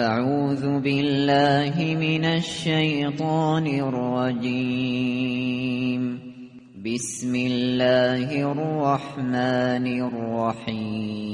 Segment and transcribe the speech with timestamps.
[0.00, 5.00] اعوذ بالله من الشیطان الرجیم
[6.84, 11.30] بسم الله الرحمن الرحیم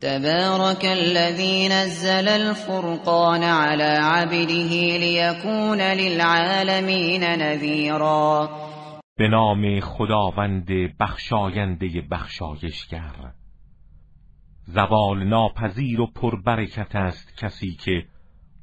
[0.00, 8.48] تبارك الذي نزل الفرقان على عبده ليكون للعالمين نذيرا.
[9.18, 10.68] به نام خداوند
[11.00, 13.29] بخشاینده بخشایشگر.
[14.66, 18.04] زوال ناپذیر و پربرکت است کسی که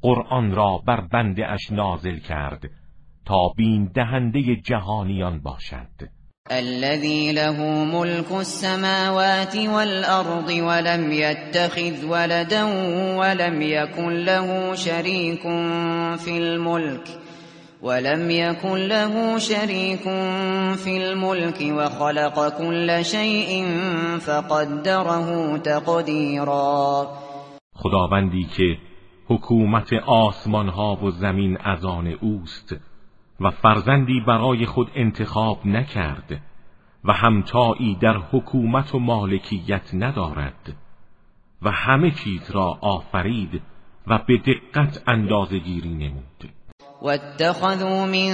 [0.02, 2.62] قرآن را بر بنده اش نازل کرد
[3.26, 6.10] تا بین دهنده جهانیان باشد.
[6.50, 12.64] الذي له ملك السماوات والأرض ولم يتخذ ولدا
[13.18, 15.42] ولم يكن له شريك
[16.18, 17.08] في الملك.
[17.82, 20.04] ولم يكن له شريك
[20.84, 23.66] في الملك وخلق كل شيء
[24.20, 27.08] فقدره تقديرا.
[27.74, 28.78] خداوندی که
[29.28, 32.76] حکومت آسمان ها و زمین از آن اوست
[33.42, 36.42] و فرزندی برای خود انتخاب نکرد
[37.04, 40.74] و همتایی در حکومت و مالکیت ندارد
[41.62, 43.62] و همه چیز را آفرید
[44.08, 46.57] و به دقت اندازه گیری نمود.
[47.02, 48.34] واتخذوا من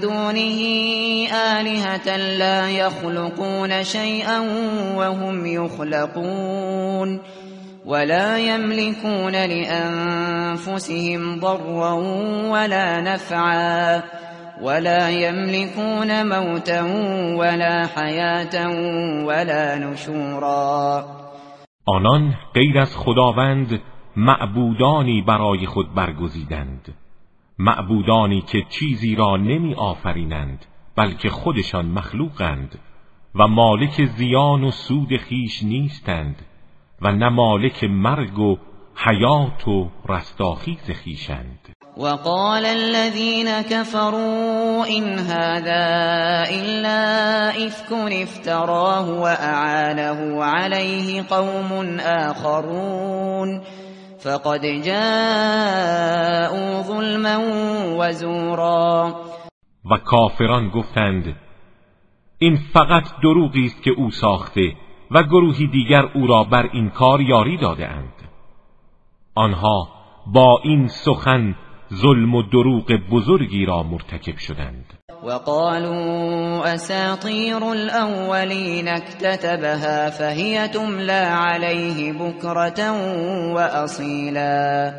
[0.00, 0.60] دونه
[1.34, 4.38] آلهة لا يخلقون شيئا
[4.96, 7.20] وهم يخلقون
[7.86, 11.92] ولا يملكون لأنفسهم ضرا
[12.50, 14.02] ولا نفعا
[14.62, 16.82] ولا يملكون موتا
[17.38, 18.68] ولا حياة
[19.26, 21.04] ولا نشورا.
[21.86, 23.80] آنان غیر از خداوند
[24.16, 27.03] معبودانی برای خود برگزیدند.
[27.58, 30.66] معبودانی که چیزی را نمی آفرینند
[30.96, 32.78] بلکه خودشان مخلوقند
[33.34, 36.42] و مالک زیان و سود خیش نیستند
[37.02, 38.56] و نه مالک مرگ و
[38.96, 41.58] حیات و رستاخیز خیشند.
[41.96, 53.60] وقال الذين كفروا إن هذا إلا إفك افتراه وأعانه عليه قوم آخرون.
[54.24, 57.38] فقد جاءوا ظلما
[57.98, 59.14] وزورا
[59.90, 61.36] و کافران گفتند
[62.38, 64.72] این فقط دروغی است که او ساخته
[65.10, 68.28] و گروهی دیگر او را بر این کار یاری داده اند.
[69.34, 69.88] آنها
[70.26, 71.54] با این سخن
[71.94, 82.90] ظلم و دروغ بزرگی را مرتکب شدند وقالوا اساطیر الاولین اكتتبها فهي تملا عليه بكرة
[83.54, 84.92] واصیلا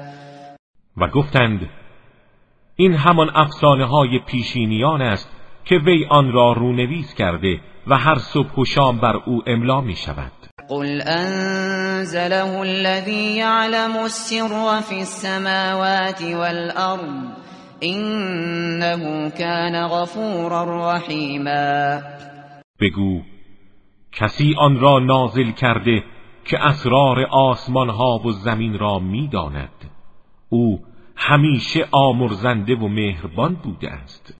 [0.97, 1.69] و گفتند
[2.75, 5.29] این همان افسانه های پیشینیان است
[5.65, 9.95] که وی آن را رونویس کرده و هر صبح و شام بر او املا می
[9.95, 10.31] شود
[10.69, 17.45] قل انزله الذي يعلم السر في السماوات والارض
[17.81, 20.63] انه كان غفورا
[20.95, 22.01] رحیما
[22.81, 23.21] بگو
[24.11, 26.03] کسی آن را نازل کرده
[26.45, 29.69] که اسرار آسمان ها و زمین را می‌داند؟
[30.49, 30.79] او
[31.15, 34.33] همیشه آمرزنده و مهربان بوده است.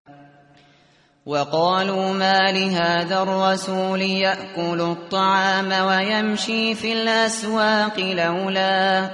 [1.27, 9.09] وقالوا ما لهذا الرسول يأكل الطعام ويمشي في الأسواق لولا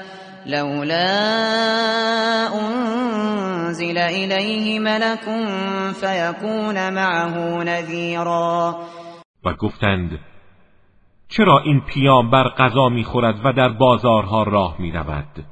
[0.45, 1.07] لولا
[2.59, 5.25] أنزل إليه ملك
[5.93, 8.75] فيكون معه نذيرا.
[9.45, 10.19] و گفتند
[11.29, 15.45] چرا این پیامبر غذا می‌خورد و در بازارها راه می‌رود؟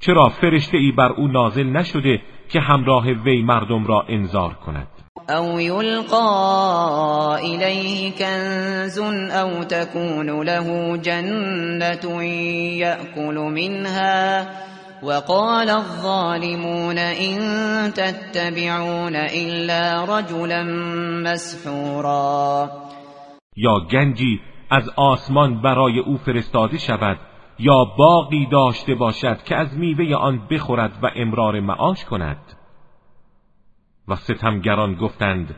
[0.00, 4.88] چرا فرشته ای بر او نازل نشده که همراه وی مردم را انذار کند؟
[5.30, 8.98] او يلقى إليه كنز
[9.30, 12.22] او تكون له جنة
[12.82, 14.46] يأكل منها.
[15.02, 17.38] وقال الظالمون إن
[17.94, 20.62] تتبعون إلا رجلا
[21.24, 22.70] مسحورا.
[23.56, 24.40] یا گنجی
[24.70, 27.18] از آسمان برای او فرستاده شود
[27.58, 32.59] یا باقی داشته باشد که از میوه آن بخورد و امرار معاش کند؟
[34.10, 35.54] و ستمگران گفتند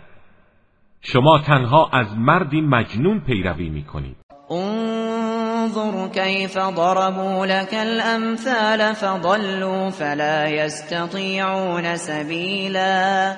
[1.00, 4.16] شما تنها از مردی مجنون پیروی می‌کنید.
[4.50, 13.37] انظر كيف ضربوا لك الامثال فضلوا فلا يستطيعون سبيلا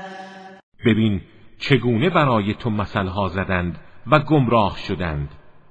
[0.86, 1.20] ببین
[1.58, 5.28] چگونه برای تو مثلها زدند و گمراه شدند.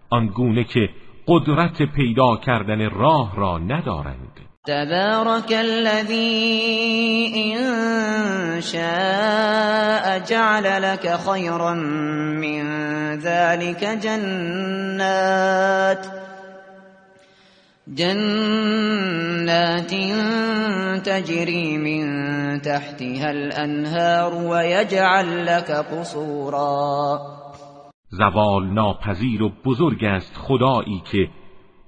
[0.09, 0.89] آنگونه که
[1.27, 4.39] قدرت پیدا کردن راه را ندارند.
[4.65, 11.73] تبارك الذي إن شاء جعل لك خيرا
[12.39, 12.63] من
[13.19, 16.05] ذلك جنات
[17.87, 19.91] جنات
[21.05, 22.05] تجری من
[22.61, 27.19] تحتها الانهار ويجعل لك قصورا.
[28.09, 31.27] زوال ناپذیر و بزرگ است خدایی که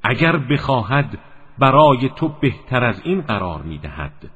[0.04, 4.32] اگر بخواهد برای تو بهتر از این قرار می‌دهد.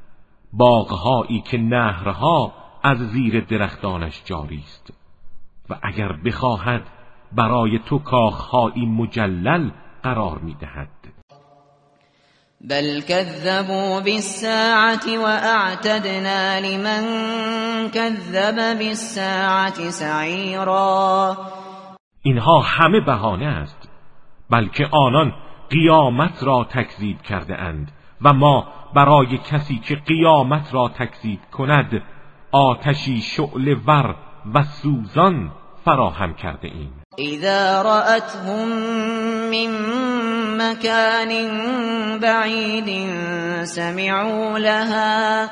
[0.54, 4.94] باغهایی که نهرها از زیر درختانش جاری است.
[5.69, 6.81] و اگر بخواهد
[7.31, 9.71] برای تو کاخهایی مجلل
[10.04, 10.89] قرار می‌دهد.
[12.62, 17.04] بل كذبوا بالساعة واعتدنا لمن
[17.89, 21.38] كذب بالساعة سعیرا.
[22.21, 23.89] اینها همه بهانه است
[24.50, 25.33] بلکه آنان
[25.69, 32.01] قیامت را تکذیب کرده اند و ما برای کسی که قیامت را تکذیب کند
[32.51, 34.16] آتشی شعله ور
[34.54, 35.51] و سوزان
[35.86, 36.94] فراهم کرده ایم.
[37.18, 38.68] اذا رأتهم
[39.51, 39.71] من
[40.57, 41.31] مكان
[42.19, 43.10] بعید
[43.63, 45.48] سمعوا لها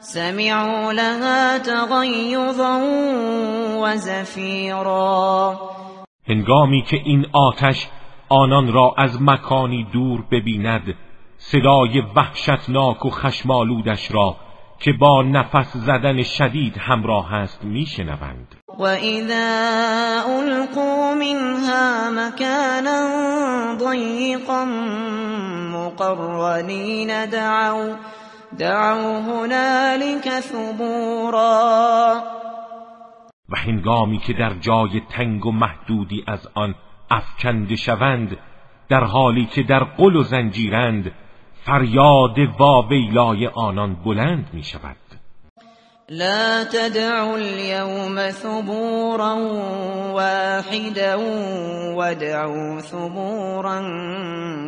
[0.00, 2.80] سمعوا لها تغیظا
[3.82, 5.60] و زفیرا.
[6.28, 7.88] هنگامی که این آتش
[8.28, 10.94] آنان را از مکانی دور ببیند
[11.36, 14.36] صدای وحشتناک و خشمالودش را
[14.80, 18.54] که با نفس زدن شدید همراه است میشنوند.
[18.78, 23.08] و اذا القوا منها مكانا
[23.78, 24.64] ضيقا
[25.74, 27.96] مقرنين دعوا
[28.58, 32.22] دعوا هنالك ثبورا.
[33.48, 36.74] و هنگامی که در جای تنگ و محدودی از آن
[37.10, 38.36] افکنده شوند
[38.88, 41.12] در حالی که در قل و زنجیرند
[41.64, 44.96] فریاد واویلای آنان بلند می شود
[46.10, 49.36] لا تدعوا اليوم ثبورا
[50.12, 51.18] واحدا
[51.98, 53.80] ودعوا ثبورا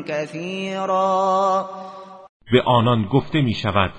[0.08, 1.68] كثيرا.
[2.52, 3.92] به آنان گفته می شود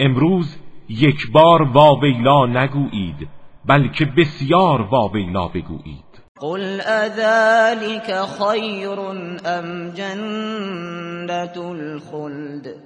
[0.00, 0.56] امروز
[0.88, 3.28] یک بار واویلا نگویید
[3.66, 6.11] بلکه بسیار واویلا بگویید.
[6.42, 9.10] قل اذلك خير
[9.46, 12.76] ام جنة الخلد؟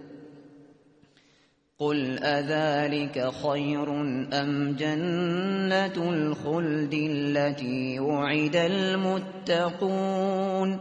[1.78, 3.90] قل اذلك خير
[4.32, 10.80] ام جنة الخلد التي وعد المتقون؟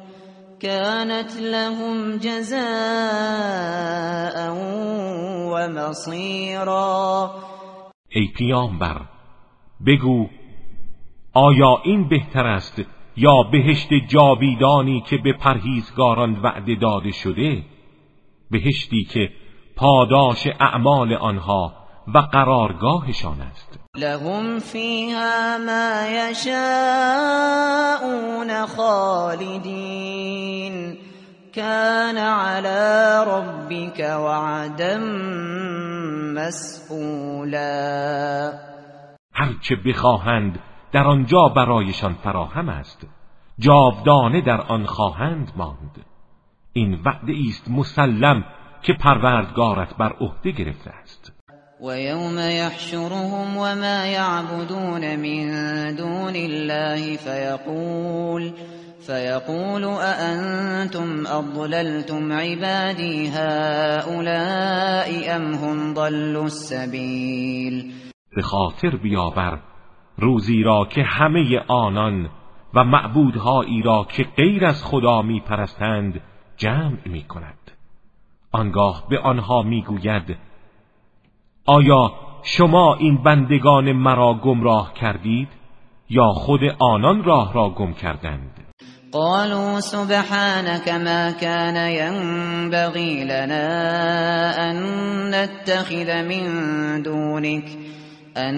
[0.59, 2.65] كانت لهم جزاء
[5.51, 7.31] ومصيرا.
[8.15, 8.97] ای پیامبر
[9.81, 10.27] بگو
[11.37, 12.81] آیا این بهتر است
[13.17, 17.63] یا بهشت جاویدانی که به پرهیزگاران وعده داده شده؟
[18.51, 19.29] بهشتی که
[19.75, 21.73] پاداش اعمال آنها
[22.13, 23.79] و قرارگاهشان است.
[23.95, 26.65] لهم فیها ما یشاءون
[28.65, 29.95] خالدین.
[31.55, 34.97] کان علی ربک وعدا
[36.35, 37.55] مسئولا.
[39.33, 40.59] هرچه بخواهند
[40.95, 43.07] در آنجا برایشان فراهم است.
[43.59, 46.05] جاودانه در آن خواهند ماند.
[46.73, 48.43] این وعده است مسلم
[48.81, 51.31] که پروردگارت بر عهده گرفته است.
[51.81, 58.53] و یوم یحشرهم وما یعبدون من دون الله فیقول
[58.99, 67.93] فيقول أأنتم أضللتم عبادي هؤلاء أم هم ضلوا السبيل
[68.35, 69.74] به خاطر بیاور
[70.17, 72.29] روزی را که همه آنان
[72.73, 76.21] و معبودهایی را که غیر از خدا می پرستند
[76.57, 77.71] جمع می کند
[78.51, 80.37] آنگاه به آنها می گوید
[81.65, 82.11] آیا
[82.43, 85.47] شما این بندگان مرا گمراه کردید
[86.09, 88.51] یا خود آنان راه را گم کردند؟
[89.11, 93.67] قالوا سبحانك ما كان ينبغي لنا
[94.69, 94.75] أن
[95.29, 97.63] نتخذ من دونك.
[98.37, 98.55] أن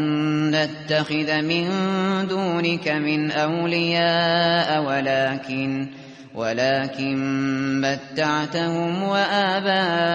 [0.51, 1.67] نتخذ من
[2.27, 5.88] دونك من أولياء ولكن
[6.36, 7.17] ولكن
[7.81, 10.12] متعتهم وآباءهم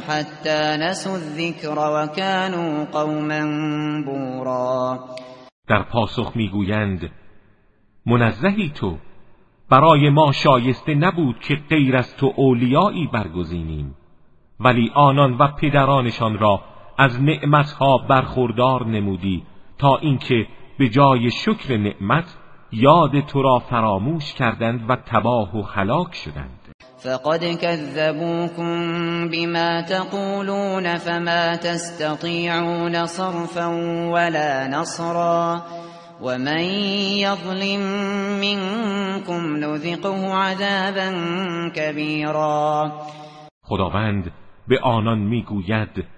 [0.00, 3.42] حتى نسوا الذكر وكانوا قوما
[4.06, 4.98] بورا.
[5.68, 7.10] در پاسخ می‌گویند
[8.06, 8.98] منزهی تو
[9.70, 13.94] برای ما شایسته نبود که غیر از تو اولیایی برگزینیم
[14.60, 16.60] ولی آنان و پدرانشان را
[16.98, 19.42] از نعمتها برخوردار نمودی
[19.78, 20.46] تا اینکه
[20.78, 22.36] به جای شکر نعمت
[22.72, 26.60] یاد تو را فراموش کردند و تباه و هلاک شدند.
[26.96, 28.72] فقد كذبوكم
[29.28, 33.66] بما تقولون فما تستطيعون صرفا
[34.12, 35.62] ولا نصرا
[36.22, 36.64] ومن
[37.20, 37.80] يظلم
[38.40, 41.12] منكم نذقه عذابا
[41.74, 42.92] كبيرا.
[43.62, 44.32] خداوند
[44.68, 46.15] به آنان می‌گوید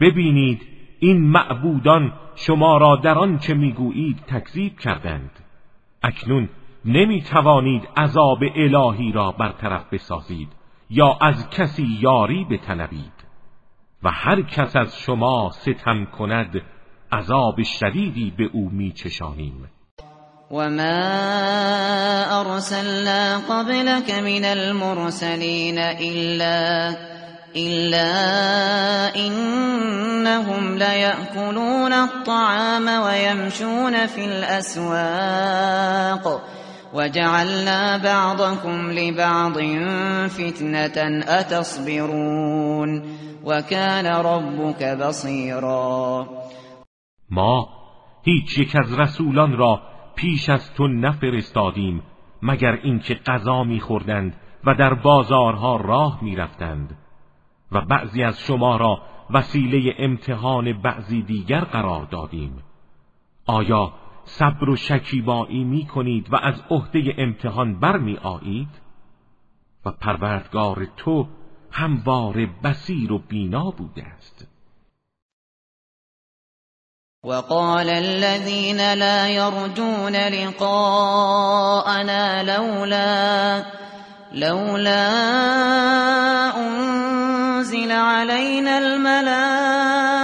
[0.00, 0.62] ببینید
[0.98, 5.30] این معبودان شما را در آن که می‌گویید تکذیب کردند.
[6.02, 6.48] اکنون
[6.84, 10.48] نمی توانید عذاب الهی را برطرف بسازید
[10.90, 13.12] یا از کسی یاری بطلبید.
[14.02, 16.62] و هر کس از شما ستم کند
[17.12, 19.68] عذاب شدیدی به او میچشانیم.
[20.50, 20.96] وما
[22.40, 26.94] أرسلنا قبلك من المرسلين إلا
[27.56, 36.42] إلا إنهم ليأكلون الطعام ويمشون في الأسواق.
[36.94, 39.58] وجعلنا بعضكم لبعض
[40.28, 43.02] فتنة أتصبرون.
[43.44, 46.26] وكان ربك بصيرا.
[47.30, 47.68] ما
[48.22, 49.80] هیچ یک از رسولان را
[50.16, 52.02] پیش از تو نفرستادیم
[52.42, 54.36] مگر اینکه غذا میخوردند
[54.66, 57.05] و در بازارها راه می‌رفتند.
[57.72, 62.62] و بعضی از شما را وسیله امتحان بعضی دیگر قرار دادیم.
[63.46, 63.92] آیا
[64.24, 68.80] صبر و شکیبایی می کنید و از عهده امتحان برمی آیید
[69.84, 71.28] و پروردگار تو
[71.70, 74.48] هموار بسیر و بینا بوده است.
[77.24, 81.22] وقال الذين لا يرجون لقاءنا
[82.42, 83.62] لولا
[84.32, 86.05] لولا
[88.46, 90.20] علينا الملائكة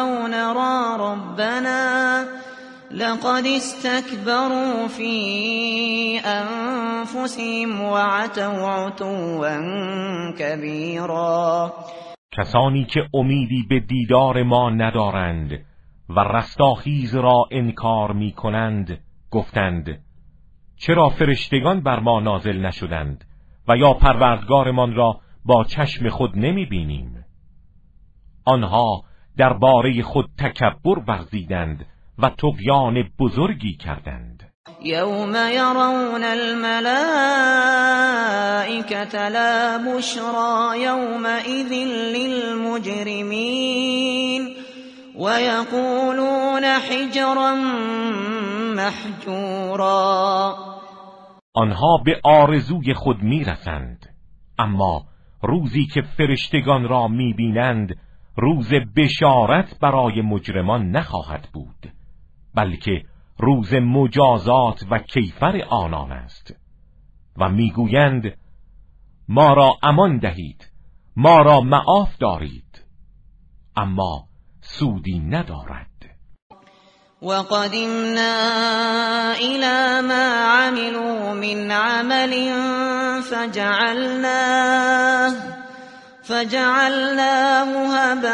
[0.00, 2.24] أو نرى ربنا
[2.90, 5.14] لقد استكبروا في
[6.18, 9.56] أنفسهم وعتوا عتوا
[10.38, 11.72] كبيرا.
[12.32, 15.50] کسانی که امیدی به دیدار ما ندارند
[16.08, 18.98] و رستاخیز را انکار می کنند
[19.30, 20.00] گفتند
[20.76, 23.24] چرا فرشتگان بر ما نازل نشدند
[23.68, 27.24] و یا پروردگارمان را با چشم خود نمی بینیم
[28.44, 29.02] آنها
[29.36, 31.86] درباره خود تکبر ورزیدند
[32.18, 34.52] و تقیان بزرگی کردند.
[34.82, 36.74] یوم یرون الملائکت
[39.14, 41.72] لا بشرا یومئذ
[42.16, 43.28] للمجرمین
[45.18, 47.54] ويقولون حجرا
[48.76, 50.56] محجورا.
[51.54, 54.06] آنها به آرزوی خود می‌رسند
[54.58, 55.04] اما
[55.42, 57.96] روزی که فرشتگان را می‌بینند
[58.36, 61.92] روز بشارت برای مجرمان نخواهد بود
[62.54, 63.04] بلکه
[63.38, 66.54] روز مجازات و کیفر آنان است.
[67.36, 68.38] و می‌گویند
[69.28, 70.72] ما را امان دهید
[71.16, 72.84] ما را معاف دارید
[73.76, 74.28] اما
[74.60, 75.97] سودی ندارد.
[77.22, 78.34] وقدمنا
[79.34, 82.52] الى ما عملوا من عمل
[83.22, 85.32] فجعلناه
[86.22, 88.30] فجعلناه هباء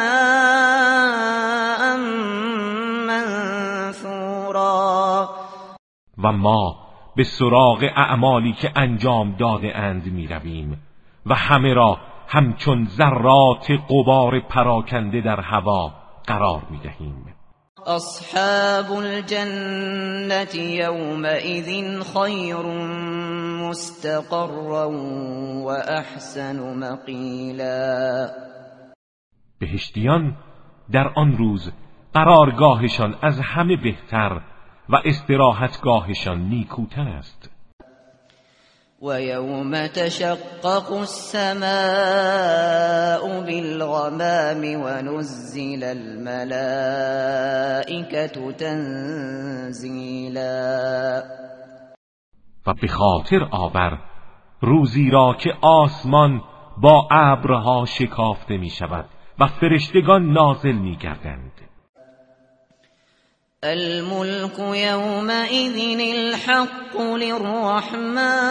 [3.09, 5.29] منثورا.
[6.19, 6.77] و ما
[7.17, 10.83] به سراغ اعمالی که انجام داده اند می رویم
[11.27, 11.99] و همه را
[12.29, 15.93] همچون ذرات قبار پراکنده در هوا
[16.27, 17.34] قرار می دهیم
[17.87, 22.67] اصحاب الجنة يومئذ خیر
[23.63, 24.91] مستقرا
[25.65, 28.31] و احسن مقیلا
[29.59, 30.37] بهشتیان
[30.93, 31.73] در آن روز
[32.15, 34.41] قرارگاهشان از همه بهتر
[34.89, 37.54] و استراحتگاهشان نیکوتر است.
[39.05, 41.65] ويوم تشقق السماء
[43.47, 46.93] بالغمام ونزل الملائكة
[48.53, 50.03] تنزیلا
[52.67, 53.99] و به خاطر آور
[54.61, 56.41] روزی را که آسمان
[56.83, 59.05] با ابرها شکافته می شود
[59.39, 61.64] و فرشتگان نازل می گردند
[63.65, 68.45] الملك يومئذ الحق للرحمن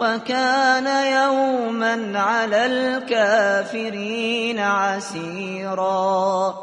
[0.00, 6.54] وكان يوما على الكافرين عسيرا.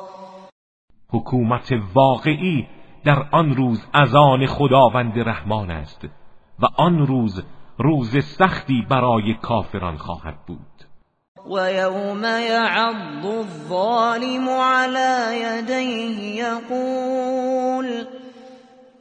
[1.09, 2.67] حکومت واقعی
[3.05, 6.05] در آن روز از آن خداوند رحمان است
[6.59, 7.43] و آن روز
[7.79, 10.78] روز سختی برای کافران خواهد بود.
[11.49, 18.07] ويوم يعض الظالم على يديه يقول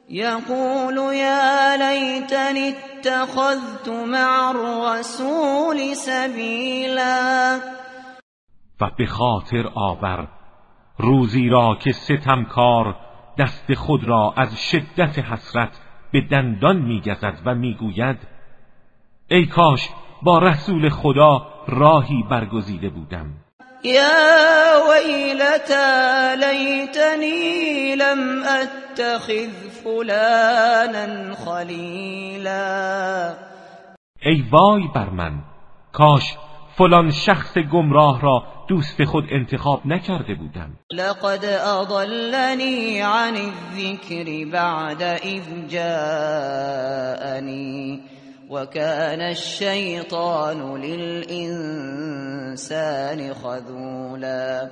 [0.09, 7.61] يقول يا ليتني اتخذت مع الرسول سبیلا
[8.81, 10.29] و به خاطر آور
[10.99, 12.97] روزی را که ستمکار
[13.39, 15.81] دست خود را از شدت حسرت
[16.13, 18.19] به دندان میگزد و می‌گوید
[19.31, 19.89] ای کاش
[20.23, 23.27] با رسول خدا راهی برگزیده بودم.
[23.85, 24.11] یا
[24.89, 33.35] ویلتا لیتنی لم اتخذ فلانا خلیلا.
[34.23, 35.33] ای وای بر من
[35.93, 36.37] کاش
[36.77, 40.71] فلان شخص گمراه را دوست خود انتخاب نکرده بودم.
[40.93, 46.99] لقد اضلنی عن الذکر بعد اذ جاءنی.
[48.51, 51.75] وكان الشیطان للانسان
[53.35, 54.71] خذولا.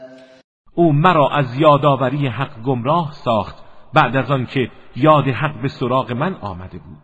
[0.75, 3.57] او مرا از یادآوری حق گمراه ساخت
[3.95, 6.97] بعد از آن که یاد حق به سراغ من آمده بود.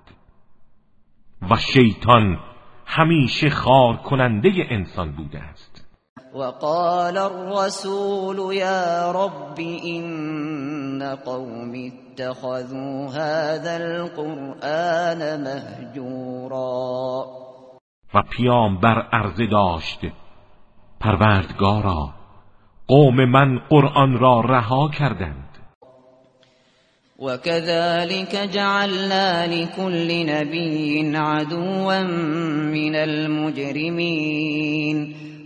[1.51, 2.39] و شیطان
[2.87, 5.72] همیشه خار کننده انسان بوده است.
[6.35, 17.27] وقال الرسول يا رب إن قوم اتخذوا هذا القرآن مهجورا.
[18.15, 20.01] و پیامبر عرضه داشت
[21.01, 22.15] پروردگارا
[22.89, 25.49] قوم من قرآن را رها کردند.
[27.19, 32.03] وكذلك جعلنا لكل نبي عدوا
[32.73, 34.43] من المجرمين.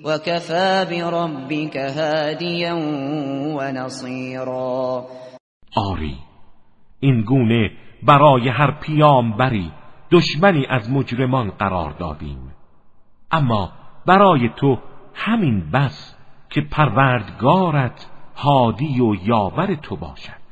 [0.07, 2.73] وكفى بربك هاديا
[3.57, 5.05] ونصيرا.
[5.77, 6.17] آری
[7.01, 7.71] این گونه
[8.03, 9.73] برای هر پیامبری
[10.11, 12.53] دشمنی از مجرمان قرار دادیم.
[13.31, 13.73] اما
[14.07, 14.79] برای تو
[15.15, 16.15] همین بس
[16.51, 20.47] که پروردگارت هادی و یاور تو باشد.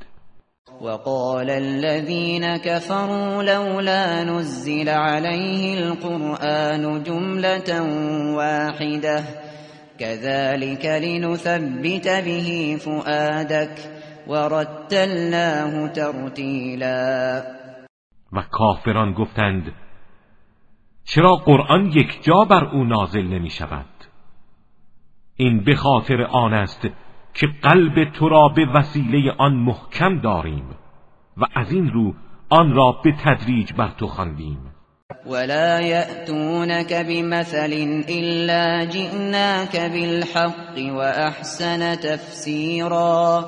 [0.81, 7.81] وقال الذين كفروا لولا نزل عليه القرآن جملة
[8.37, 9.44] واحدة.
[9.99, 13.79] كذلك لنثبت به فؤادك
[14.27, 17.43] ورتلناه ترتیلا
[18.33, 19.73] و کافران گفتند
[21.05, 23.87] چرا قرآن یک جا بر او نازل نمی شود
[25.37, 26.89] این به خاطر آن است
[27.35, 30.65] که قلب تو را به وسیله آن محکم داریم
[31.37, 32.15] و از این رو
[32.49, 34.74] آن را به تدریج بر تو خواندیم.
[35.27, 37.73] ولا يأتونك بمثل
[38.09, 43.45] إلا جئناك بالحق وأحسن تفسیرا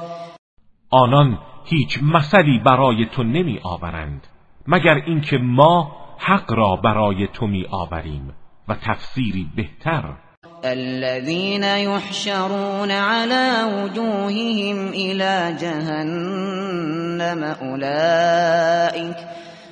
[0.91, 4.27] آنان هیچ مثلی برای تو نمی آورند
[4.67, 8.35] مگر اینکه ما حق را برای تو می آوریم
[8.69, 10.17] و تفسیری بهتر.
[10.65, 19.17] الذين يحشرون على وجوههم إلى جهنم أولئك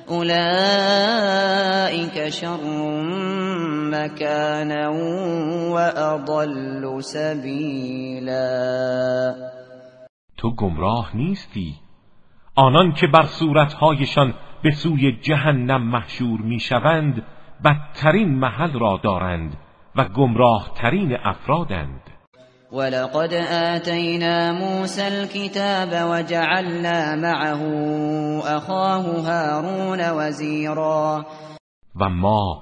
[0.09, 0.29] أولئك
[2.29, 2.61] شر
[3.91, 4.89] مكانا
[5.73, 8.45] وأضل سبيلا.
[10.37, 11.75] تو گمراه نیستی.
[12.55, 17.23] آنان که بر صورتهایشان به سوی جهنم محشور می‌شوند
[17.65, 19.57] بدترین محل را دارند
[19.95, 22.14] و گمراه ترین افرادند.
[22.75, 23.33] ولقد
[23.73, 27.61] آتینا موسى الكتاب وجعلنا معه
[28.57, 31.25] اخاه هارون وزیرا
[31.95, 32.61] و ما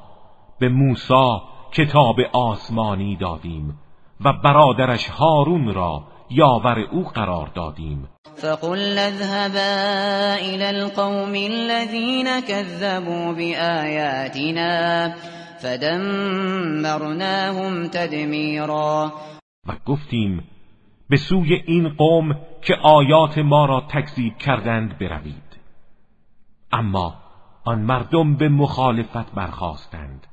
[0.59, 3.79] به موسی کتاب آسمانی دادیم
[4.25, 8.09] و برادرش هارون را یاور او قرار دادیم.
[8.35, 15.13] فقل اذهبا الى القوم الذين كذبوا بآياتنا
[15.63, 17.33] فدمرناهم
[17.87, 19.11] تدمیرا
[19.67, 20.43] و گفتیم
[21.09, 25.59] به سوی این قوم که آیات ما را تکذیب کردند بروید.
[26.71, 27.15] اما
[27.65, 30.27] آن مردم به مخالفت برخواستند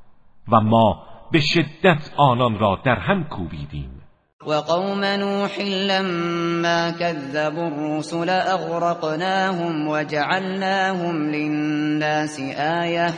[0.52, 4.02] و ما به شدت آنان را در هم کوبیدیم.
[4.46, 13.12] وقوم نوح لما كذبوا الرسل اغرقناهم وجعلناهم للناس آیه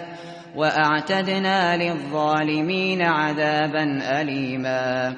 [0.57, 5.13] واعتدنا للظالمین عذابا الیما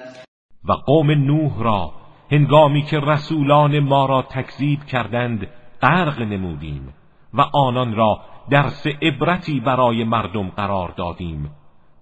[0.68, 1.92] و قوم نوح را
[2.30, 5.46] هنگامی که رسولان ما را تکذیب کردند
[5.82, 6.94] غرق نمودیم
[7.34, 11.50] و آنان را درس عبرتی برای مردم قرار دادیم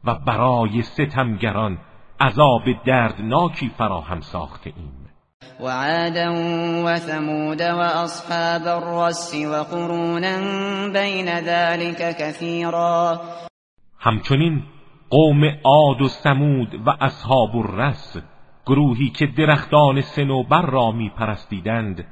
[0.05, 1.79] و برای ستمگران
[2.21, 5.03] عذاب دردناکی فراهم ساخته ایم
[5.61, 6.33] وعادا
[6.85, 10.37] وثمود واصحاب الرس وقرونا
[10.93, 13.21] بین ذلك كثيرا.
[13.99, 14.63] همچنین
[15.11, 18.17] قوم عاد و ثمود و اصحاب الرس
[18.67, 22.05] گروهی که درختان سنوبر را می پرستیدند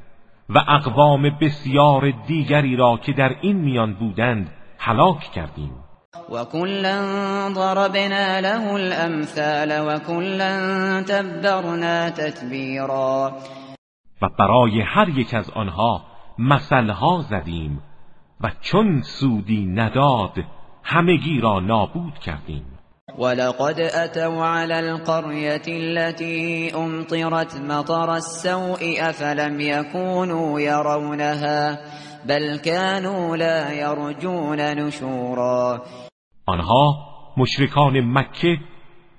[0.48, 5.72] و اقوام بسیار دیگری را که در این میان بودند هلاک کردیم.
[6.30, 7.02] وكلا
[7.54, 13.32] ضربنا له الامثال وكلا تبرنا تتبیرا
[14.22, 16.04] و برای هر یک از آنها
[16.38, 17.82] مثلها زدیم
[18.40, 20.44] و چون سودی نداد
[20.82, 22.64] همگی را نابود کردیم.
[23.18, 31.78] ولقد أتوا على القرية التي أمطرت مطر السوء أفلم يكونوا يرونها
[32.28, 35.82] بل كانوا لا يرجون نشورا.
[36.46, 38.58] آنها مشرکان مکه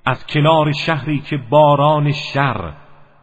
[0.05, 2.73] از کنار شهری که باران شر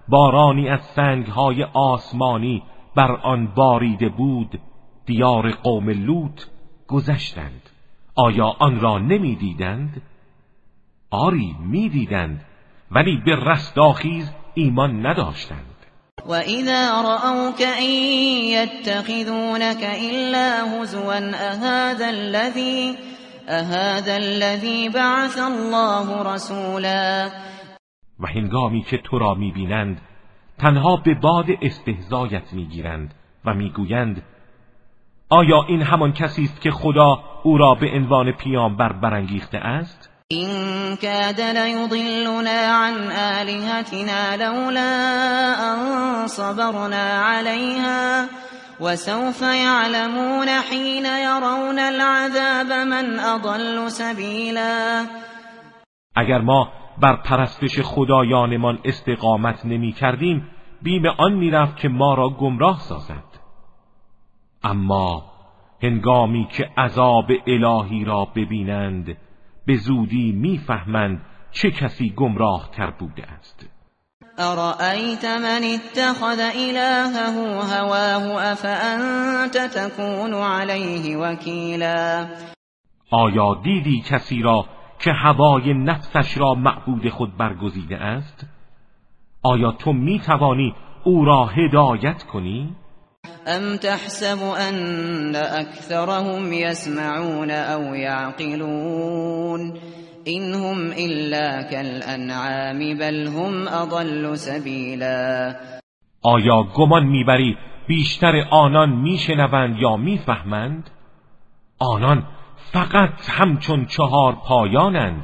[0.09, 2.62] بارانی از سنگهای آسمانی
[2.96, 4.61] بر آن باریده بود
[5.07, 6.42] دیار قوم لوط
[6.88, 7.62] گذشتند.
[8.14, 10.02] آیا آن را نمی‌دیدند؟
[11.10, 12.44] آری می‌دیدند
[12.90, 15.74] ولی به رستاخیز ایمان نداشتند.
[16.26, 17.90] و اذا رأوك ان
[18.52, 22.96] يتخذونك الا هزوا اهذا الذي
[23.48, 27.30] اهذا الذي بعث الله رسولا.
[28.20, 30.00] و هنگامی که تو را می‌بینند
[30.58, 34.22] تنها به باد استهزایت می‌گیرند و می‌گویند
[35.30, 40.96] آیا این همان کسی است که خدا او را به عنوان پیامبر برانگیخته است؟ این
[40.96, 44.90] کاد لیضلنا عن آلهتنا لولا
[45.54, 48.26] ان صبرنا عليها
[48.80, 55.06] وسوف يعلمون حين يرون العذاب من اضل سبیلا
[56.16, 60.50] اگر ما بر پرستش خدایانمان استقامت نمی کردیم
[60.82, 63.40] بیم آن می‌رفت که ما را گمراه سازد.
[64.62, 65.24] اما
[65.82, 69.16] هنگامی که عذاب الهی را ببینند
[69.68, 73.66] به زودی می‌فهمند چه کسی گمراه تر بوده است.
[74.38, 82.26] ارأیت من اتخذ الهه هواه افانت تكون علیه وکیلا
[83.11, 84.64] آیا دیدی کسی را
[84.98, 88.46] که هوای نفسش را معبود خود برگزیده است؟
[89.42, 92.76] آیا تو می توانی او را هدایت کنی؟
[93.48, 99.78] ام تحسب ان اكثرهم يسمعون او يعقلون
[100.54, 105.54] هم الا كالانعام بل هم اضل سبیلا
[106.22, 110.90] آیا گمان می‌بری بیشتر آنان میشنوند یا می‌فهمند؟
[111.78, 112.26] آنان
[112.72, 115.22] فقط همچون چهار پایانند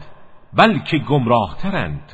[0.53, 2.13] بلکه گمراهترند.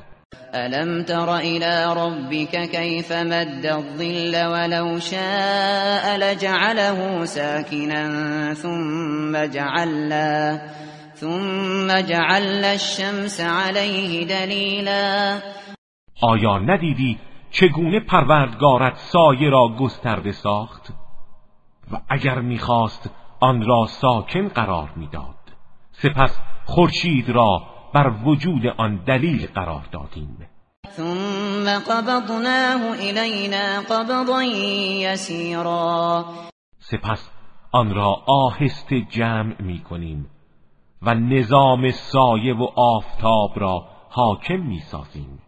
[0.55, 10.61] ألم تر إلى ربك كيف مد الظل ولو شاء لجعله ساكنا ثم جعلنا
[11.15, 15.39] ثم جعلنا الشمس عليه دلیلا
[16.23, 17.19] آیا ندیدی
[17.51, 20.93] چگونه پروردگارت سایه را گسترده ساخت؟
[21.93, 25.37] و اگر می‌خواست آن را ساکن قرار می‌داد
[25.93, 30.49] سپس خورشید را بر وجود آن دلیل قرار دادیم.
[30.97, 36.25] ثم قبضناه الینا قبضا یسیرا
[36.79, 37.31] سپس
[37.73, 40.31] آن را آهسته جمع می کنیم
[41.03, 45.43] و نظام سایه و آفتاب را حاکم می سازیم.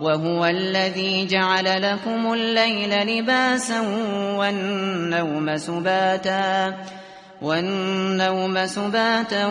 [0.00, 3.82] وهو الذي جعل لكم الليل لباسا
[4.36, 6.72] والنوم سباتا.
[7.42, 9.50] والنوم سباتا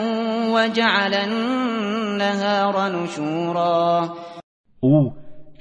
[0.54, 4.16] وجعل النهار نشورا.
[4.80, 5.12] او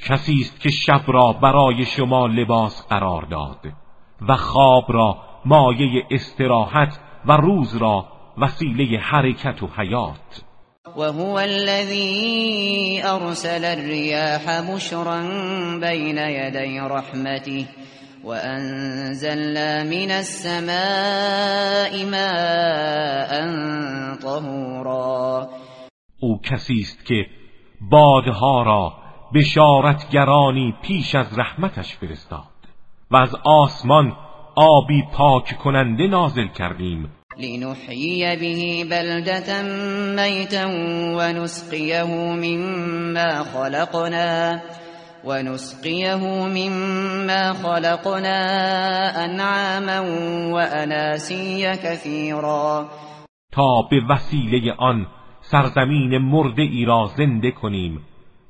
[0.09, 3.73] کسی است که شب را برای شما لباس قرار داد
[4.29, 8.05] و خواب را مایه استراحت و روز را
[8.37, 10.43] وسیله حرکت و حیات.
[10.97, 15.21] وهو الذي ارسل الرياح بشرا
[15.79, 17.65] بين يدي رحمته.
[18.25, 23.31] وأنزلنا من السماء ماء
[24.21, 25.49] طهورا.
[26.19, 27.25] او کسی است که
[27.91, 28.93] بادها را
[29.35, 32.41] بشارتگرانی پیش از رحمتش فرستاد
[33.11, 34.13] و از آسمان
[34.55, 37.11] آبی پاک کننده نازل کردیم.
[37.37, 39.61] لنحیی به بلدتا
[40.15, 40.67] میتا
[41.17, 44.59] و نسقیه مما خلقنا.
[45.25, 48.39] ونسقيه مما خلقنا
[49.25, 49.99] انعاما
[50.53, 52.85] واناسيا كثيرا.
[53.51, 55.07] تا به وسیله آن
[55.41, 58.01] سرزمین مرده ای را زنده کنیم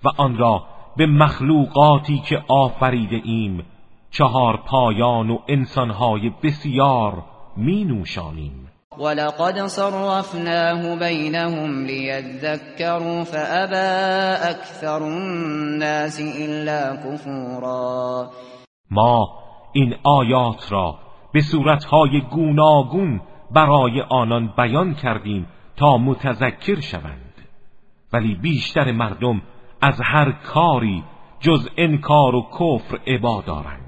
[0.03, 0.63] و آن را
[0.97, 3.65] به مخلوقاتی که آفریده ایم
[4.11, 7.23] چهار پایان و انسانهای بسیار
[7.57, 13.91] می نوشانیم ولقد صرفناه بينهم ليذكروا فأبى
[14.49, 18.29] أكثر الناس إلا كفورا.
[18.91, 19.27] ما
[19.73, 20.99] این آیات را
[21.33, 27.33] به صورتهای گوناگون برای آنان بیان کردیم تا متذکر شوند.
[28.13, 29.41] ولی بیشتر مردم
[29.81, 31.03] از هر کاری
[31.39, 33.84] جز انکار و کفر عبا دارند.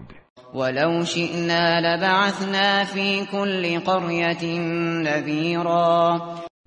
[0.57, 4.59] ولو شئنا لبعثنا في كل قرية
[5.03, 6.21] نذيرا.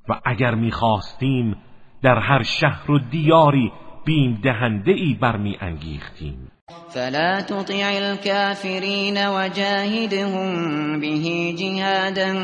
[0.09, 1.57] و اگر می‌خواستیم
[2.03, 3.73] در هر شهر و دیاری
[4.05, 6.51] بیم دهنده ای برمی انگیختیم
[6.89, 11.19] فلا تطع الكافرین وجاهدهم به
[11.53, 12.35] جهادا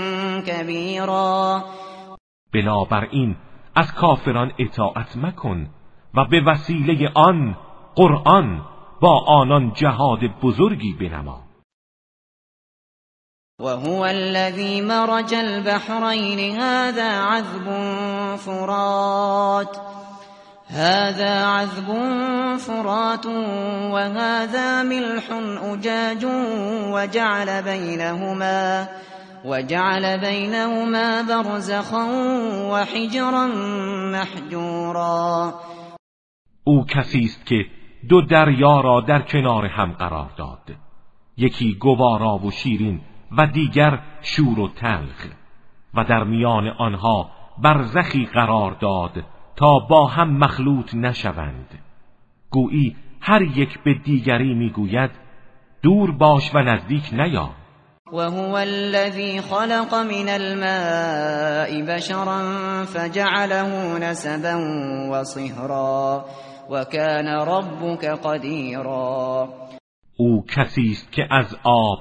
[0.40, 1.64] کبیرا
[2.54, 3.36] بنابراین
[3.76, 5.68] از کافران اطاعت مکن
[6.14, 7.56] و به وسیله آن
[7.94, 11.42] قرآن با آنان جهاد بزرگی بنما.
[13.60, 17.66] وهو الذي مرج البحرين هذا عذب
[18.36, 19.76] فرات.
[20.66, 21.88] هذا عذب
[22.56, 23.26] فرات
[23.92, 25.24] وهذا ملح
[25.62, 26.24] أجاج
[26.92, 28.88] وجعل بينهما
[29.44, 32.04] وجعل بينهما برزخا
[32.70, 33.46] وحجرا
[34.12, 35.54] محجورا.
[36.64, 37.75] او کسی است که
[38.08, 40.76] دو دریا را در کنار هم قرار داد.
[41.36, 43.00] یکی گوارا و شیرین
[43.38, 45.26] و دیگر شور و تلخ.
[45.94, 47.30] و در میان آنها
[47.62, 49.24] برزخی قرار داد
[49.56, 51.78] تا با هم مخلوط نشوند.
[52.50, 55.10] گویی هر یک به دیگری می‌گوید
[55.82, 57.50] دور باش و نزدیک نیا.
[58.12, 62.42] وهو الذي خلق من الماء بشرا
[62.84, 64.58] فجعله نسبا
[65.10, 66.24] وصهرا
[66.70, 69.48] وكان ربك قديرا.
[70.16, 72.00] او کسی است که از آب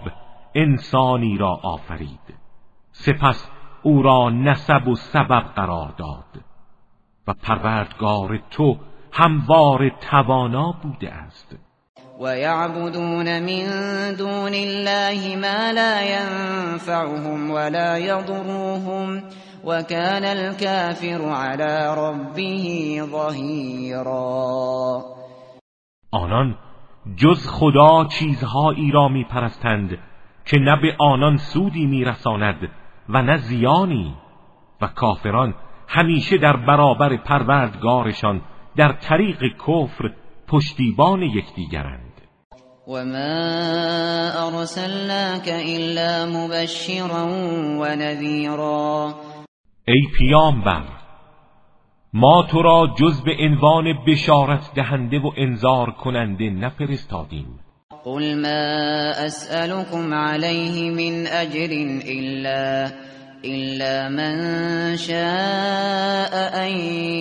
[0.56, 2.36] انسانی را آفرید.
[2.92, 3.50] سپس
[3.84, 6.44] او را نسب و سبب قرار داد.
[7.28, 8.78] و پروردگار تو
[9.12, 11.56] هموار توانا بوده است.
[12.22, 19.24] و یعبدون من دون الله ما لا ينفعهم ولا يضرهم.
[19.66, 24.36] وكان الكافر على ربه ظهیرا
[26.12, 26.56] آنان
[27.16, 29.90] جز خدا چیزهایی را میپرستند
[30.46, 32.70] که نه به آنان سودی میرساند
[33.10, 34.16] و نه زیانی.
[34.82, 35.56] و کافران
[35.88, 38.42] همیشه در برابر پروردگارشان
[38.76, 40.14] در طریق کفر
[40.48, 42.12] پشتیبان یکدیگرند.
[42.88, 47.28] و ما ارسلناک الا مبشرا
[47.80, 49.16] و نذیرا
[49.88, 50.84] ای پیامبر
[52.14, 57.60] ما تو را جز به عنوان بشارت دهنده و انذار کننده نفرستادیم.
[58.04, 61.70] قل ما اسألكم عليه من اجر
[62.08, 62.92] الا
[63.46, 64.36] إلا من
[64.98, 66.34] شاء
[66.66, 66.78] أن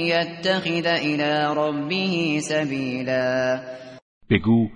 [0.06, 3.60] يتخذ إلى ربه سبیلا
[4.30, 4.68] بگو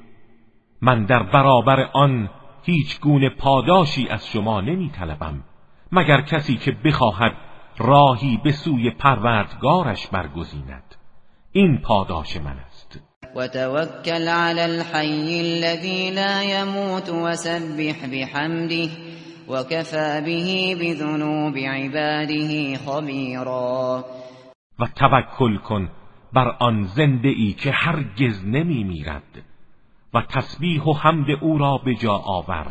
[0.83, 2.31] من در برابر آن
[2.63, 5.45] هیچ گونه پاداشی از شما نمی طلبم
[5.93, 7.48] مگر کسی که بخواهد
[7.79, 10.95] راهی به سوی پروردگارش برگزیند.
[11.53, 13.01] این پاداش من است.
[13.37, 18.91] و توکل علی الحی الذی لا يموت وسبح بحمده
[19.49, 24.05] وكفى به بذنوب عباده خبیرا.
[24.79, 25.91] و توکل کن
[26.33, 29.43] بر آن زنده ای که هرگز نمی میرد
[30.15, 32.67] و تسبیح و حمد او را به جا آور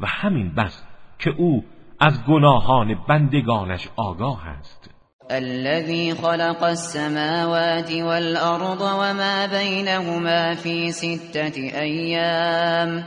[0.00, 0.84] و همین بس
[1.18, 1.64] که او
[2.02, 4.90] از گناهان بندگانش آگاه است.
[5.30, 13.04] الذي خلق السماوات والأرض وما بينهما في ستة أيام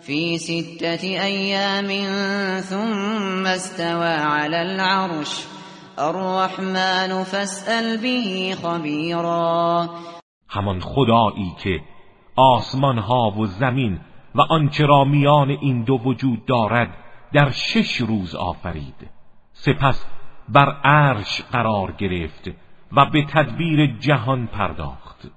[0.00, 1.88] في ستة أيام
[2.60, 5.46] ثم استوى على العرش.
[5.98, 9.88] الرحمن فاسأل به خبيرا.
[10.48, 11.80] همان خدایی که
[12.36, 14.00] آسمان ها و زمین
[14.34, 16.88] و آنچه را میان این دو وجود دارد
[17.32, 19.10] در شش روز آفرید.
[19.52, 20.04] سپس
[20.48, 22.48] بر عرش قرار گرفت
[22.92, 25.28] و به تدبیر جهان پرداخت.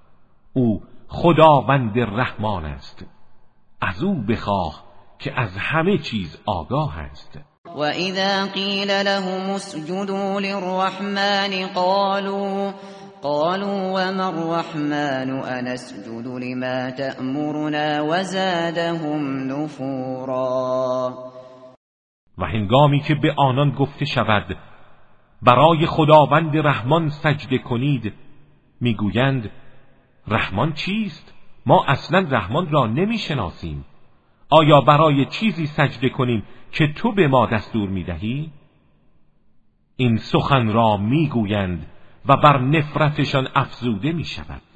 [0.54, 3.06] او خداوند رحمان است.
[3.82, 4.84] از او بخواه
[5.20, 7.40] که از همه چیز آگاه است.
[7.66, 12.72] و اذا قیل لهم اسجدوا للرحمن قالوا
[13.22, 21.14] قالوا وما الرحمن انسجد لما تأمرنا وزادهم نفورا.
[22.38, 24.58] و هنگامی که به آنان گفته شود
[25.42, 28.14] برای خداوند رحمان سجده کنید
[28.82, 29.50] می‌گویند
[30.28, 31.34] رحمان چیست؟
[31.66, 33.86] ما اصلا رحمان را نمی‌شناسیم.
[34.50, 38.52] آیا برای چیزی سجده کنیم که تو به ما دستور می‌دهی؟
[39.96, 41.88] این سخن را می‌گویند
[42.26, 44.73] و بر نفرتشان افزوده می شود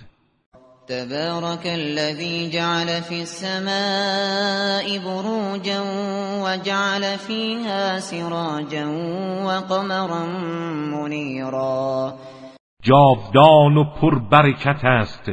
[0.87, 5.81] تبارك الذي جعل في السماء بروجا
[6.43, 8.85] وجعل فيها سراجا
[9.45, 10.25] وقمرا
[10.93, 12.13] منيرا.
[12.83, 15.31] جاودان و پربرکت است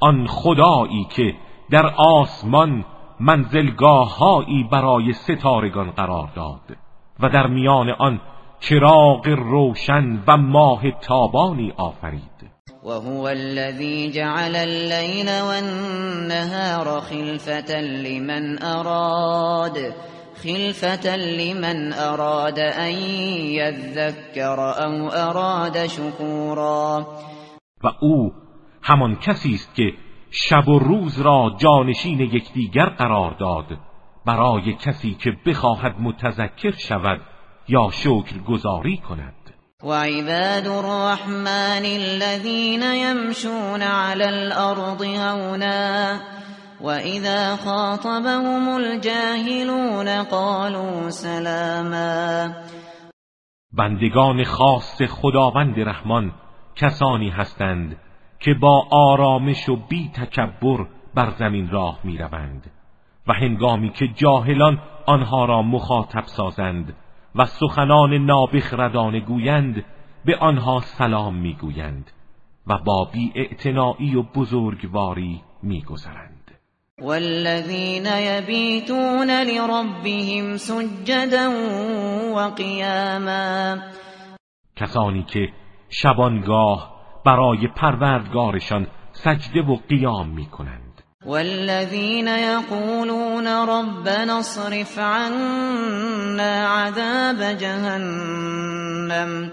[0.00, 1.34] آن خدایی که
[1.70, 2.84] در آسمان
[3.20, 6.76] منزلگاههایی برای ستارگان قرار داد
[7.20, 8.20] و در میان آن
[8.60, 12.55] چراغ روشن و ماه تابانی آفرید.
[12.86, 19.94] وهو الذي جعل الليل والنهار خلفة لمن أراد
[20.42, 22.94] خلفة لمن أراد أن
[23.60, 27.06] يذكر أو أراد شكورا.
[27.84, 28.32] و او
[28.82, 29.92] همان کسی است که
[30.30, 33.78] شب و روز را جانشین یکدیگر قرار داد.
[34.26, 37.20] برای کسی که بخواهد متذکر شود
[37.68, 39.45] یا شکر گذاری کند.
[39.84, 46.20] وعباد الرحمن الذين يمشون على الأرض هونا
[46.80, 52.54] وإذا خاطبهم الجاهلون قالوا سلاما.
[53.72, 56.32] بندگان خاص خداوند رحمان
[56.76, 57.96] کسانی هستند
[58.40, 62.70] که با آرامش و بی تکبر بر زمین راه می روند
[63.26, 66.94] و هنگامی که جاهلان آنها را مخاطب سازند
[67.38, 69.84] و سخنان نابخردانه گویند
[70.24, 72.10] به آنها سلام می‌گویند
[72.66, 73.32] و با بی
[74.16, 76.50] و بزرگواری میگذرند.
[77.02, 81.50] والذین یبیتون لربهم سجدا
[82.36, 83.76] و قیاما.
[84.76, 85.48] کسانی که
[85.88, 90.85] شبانگاه برای پروردگارشان سجده و قیام می‌کنند.
[91.26, 99.52] والذين يقولون ربنا اصرف عنا عذاب جهنم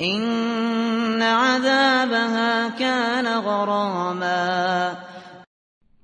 [0.00, 4.92] إن عذابها كان غراما.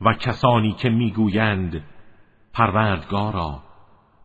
[0.00, 1.82] و کسانی که می‌گویند
[2.54, 3.62] پروردگارا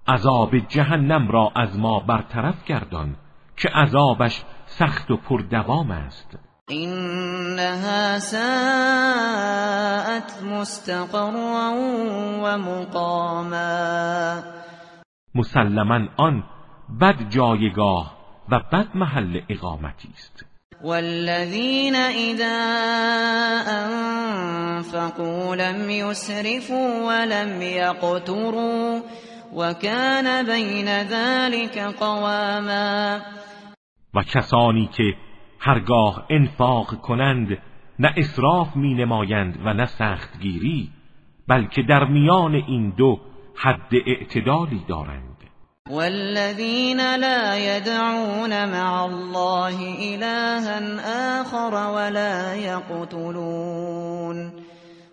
[0.08, 3.16] عذاب جهنم را از ما برطرف گردان
[3.58, 6.38] که عذابش سخت و پردوام است.
[6.72, 9.89] إنها ساءت
[10.60, 11.72] مستقرا
[12.44, 13.64] ومقاما
[15.36, 16.44] مسلما آن
[17.02, 18.18] بد جایگاه
[18.52, 20.46] و بد محل اقامتی است.
[20.84, 22.60] والذین اذا
[24.78, 29.00] انفقوا لم يسرفوا ولم يقتروا
[29.54, 33.22] وكان بين ذلك قواما.
[34.14, 35.04] و کسانی که
[35.60, 37.58] هرگاه انفاق کنند
[38.00, 40.90] نه اصراف می نمایند و نه سختگیری
[41.48, 43.20] بلکه در میان این دو
[43.56, 45.36] حد اعتدالی دارند.
[45.90, 49.78] والذین لا يدعون مع الله
[50.14, 54.52] إلها آخر ولا يقتلون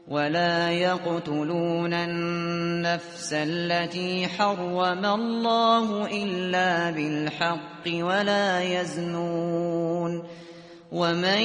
[0.08, 10.22] ولا يقتلون النفس التي حرم الله إلا بالحق ولا يزنون
[10.92, 11.42] ومن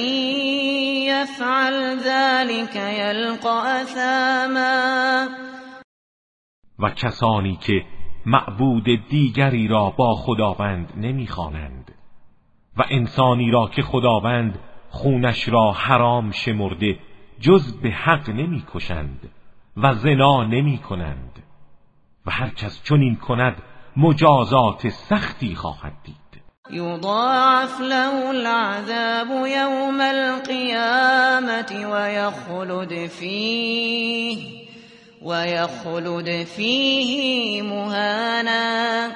[1.06, 5.28] يفعل ذلك يلقى اثاما
[6.78, 7.84] و کسانی که
[8.26, 11.94] معبود دیگری را با خداوند نمی‌خوانند
[12.76, 14.58] و انسانی را که خداوند
[14.90, 16.98] خونش را حرام شمرده
[17.40, 19.30] جز به حق نمی کشند
[19.76, 21.42] و زنا نمی کنند
[22.26, 23.62] و هر کس چنین کند
[23.96, 26.21] مجازات سختی خواهد دید.
[26.70, 29.46] یضاعف له العذاب و
[32.10, 34.38] یخلد فیه
[35.26, 39.08] و یخلد فیه مهانا.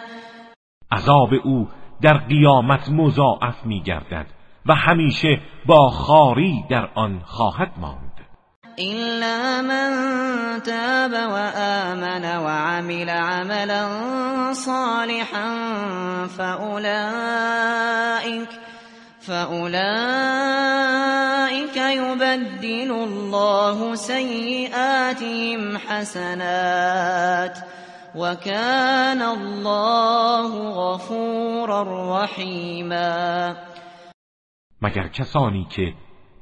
[0.92, 1.68] عذاب او
[2.02, 4.26] در قیامت مضاعف می گردد
[4.66, 8.15] و همیشه با خاری در آن خواهد ماند.
[8.78, 9.90] إلا من
[10.62, 13.88] تاب وآمن وعمل عملا
[14.52, 15.48] صالحا
[16.38, 17.86] فأولئك
[19.20, 20.16] فأولئك
[21.76, 27.58] يبدل الله سيئاتهم حسنات
[28.16, 31.82] وكان الله غفورا
[32.22, 33.56] رحيما
[34.82, 35.94] مگر کسانی که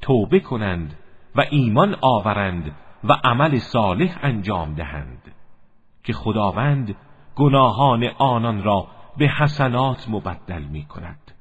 [0.02, 1.03] توبه کنند
[1.36, 2.72] و ایمان آورند
[3.04, 5.32] و عمل صالح انجام دهند
[6.04, 6.96] که خداوند
[7.36, 11.32] گناهان آنان را به حسنات مبدل می کند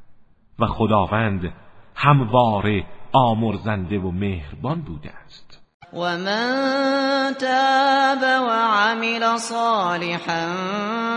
[0.59, 1.53] و خداوند
[1.95, 5.59] همواره آمرزنده و مهربان بوده است.
[5.93, 10.53] و من تاب و عمل صالحا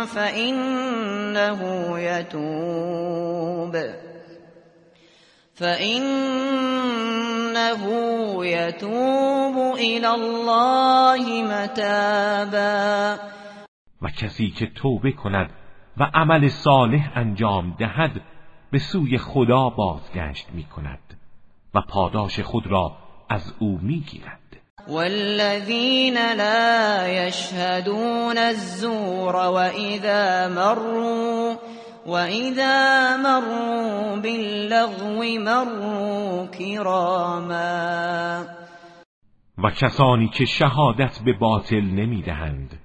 [0.07, 1.61] فإنه
[2.01, 3.77] يتوب
[7.57, 13.19] فإنه يتوب إلى الله متابا.
[14.03, 15.51] و کسی که توبه کند
[15.97, 18.21] و عمل صالح انجام دهد
[18.71, 20.99] به سوی خدا بازگشت می کند
[21.75, 22.97] و پاداش خود را
[23.29, 24.41] از او می گیرد
[24.89, 31.57] والذین لا يشهدون الزور وإذا مروا
[32.07, 38.45] وإذا مروا باللغو مروا كراما
[39.59, 42.79] و کسانی که شهادت به باطل نمی‌دهند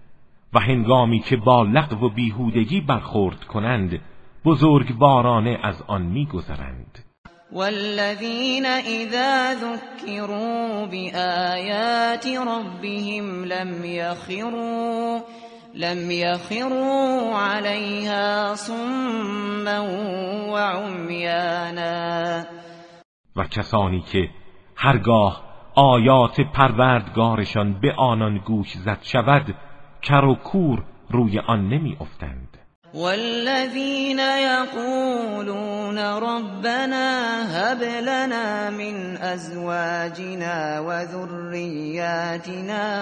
[0.53, 3.99] و هنگامی که با لغو و بیهودگی برخورد کنند
[4.45, 6.99] بزرگ بارانه از آن میگذرند.
[7.51, 15.21] والذین اذا ذکروا بآیات ربهم لم یخروا
[15.75, 19.79] لم يخروا عليها صما
[20.51, 22.45] وعميانا.
[23.35, 24.29] و کسانی که
[24.75, 25.43] هرگاه
[25.75, 29.55] آیات پروردگارشان به آنان گوش زد شود
[30.01, 32.57] کر و کور روی آن نمی افتند.
[32.93, 42.29] والذین یقولون ربنا هب لنا من ازواجنا وذرياتنا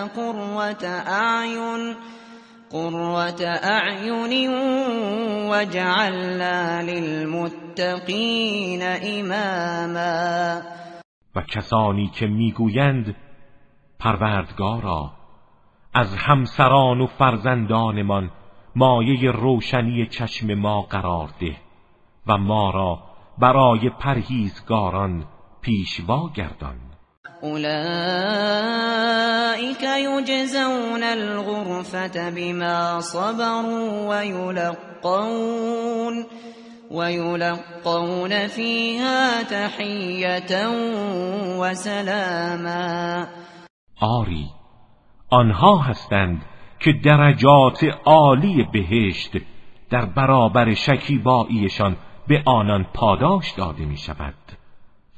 [0.07, 1.95] قرة اعین.
[2.71, 4.49] قرة اعین
[5.51, 10.61] وجعلنا للمتقین اماما
[11.35, 13.15] و کسانی که می‌گویند
[13.99, 15.11] پروردگارا
[15.93, 18.31] از همسران و فرزندانمان
[18.75, 21.57] مایه روشنی چشم ما قرار ده
[22.27, 22.99] و ما را
[23.37, 25.25] برای پرهیزگاران
[25.61, 26.88] پیشوا گردان.
[27.43, 28.99] اولئك
[29.83, 35.69] یجزون الغرفة بما صبروا ويلقون
[36.91, 40.67] ويلقون فيها تحية
[41.59, 43.27] وسلاما.
[44.01, 44.49] آری
[45.31, 46.41] آنها هستند
[46.79, 49.37] که درجات عالی بهشت
[49.89, 51.95] در برابر شکیباییشان
[52.27, 54.33] به آنان پاداش داده می شود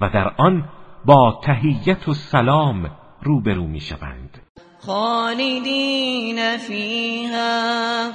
[0.02, 0.70] و در آن
[1.06, 2.92] با تهیت و سلام
[3.24, 4.42] روبرو می شوند
[4.80, 8.12] خالدین فیها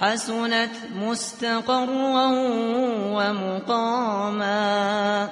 [0.00, 0.70] حسنت
[1.08, 2.30] مستقرا
[3.16, 5.28] و مقاما.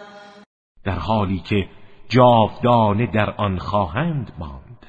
[0.85, 1.69] در حالی که
[2.09, 4.87] جاودانه در آن خواهند ماند.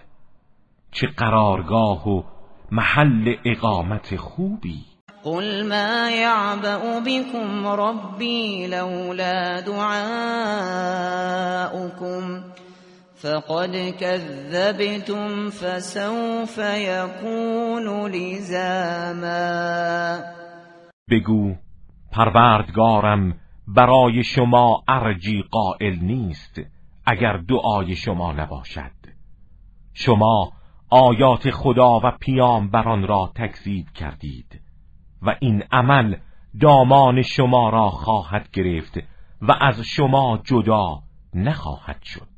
[0.91, 2.24] چه قرارگاه و
[2.72, 4.97] محل اقامت خوبی.
[5.24, 9.97] قل ما يعبأ بكم ربي لولا دعاؤكم
[13.15, 19.38] فقد كذبتم فسوف يكون لزاما
[21.09, 21.55] بگو
[22.11, 23.34] پروردگارم
[23.68, 26.61] برای شما ارجی قائل نیست
[27.05, 28.91] اگر دعای شما نباشد.
[29.93, 30.51] شما
[30.89, 32.11] آیات خدا و
[32.72, 34.61] بران را تکذیب کردید.
[35.22, 36.15] و این عمل
[36.61, 38.97] دامان شما را خواهد گرفت
[39.41, 40.99] و از شما جدا
[41.34, 42.37] نخواهد شد.